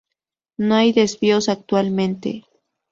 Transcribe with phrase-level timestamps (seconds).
[0.57, 2.47] No hay desvíos actualmente.